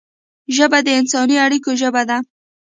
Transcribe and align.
ژبه 0.55 0.79
د 0.83 0.87
انساني 0.99 1.35
اړیکو 1.45 1.69
ژبه 1.81 2.01
ده 2.09 2.17